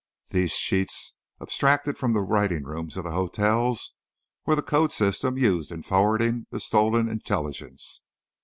These 0.31 0.53
sheets, 0.53 1.13
abstracted 1.39 1.95
from 1.95 2.13
the 2.13 2.21
writing 2.23 2.63
rooms 2.63 2.97
of 2.97 3.03
the 3.03 3.11
hotels, 3.11 3.93
were 4.47 4.55
the 4.55 4.63
code 4.63 4.91
system 4.91 5.37
used 5.37 5.71
in 5.71 5.83
forwarding 5.83 6.47
the 6.49 6.59
stolen 6.59 7.07
intelligence. 7.07 8.01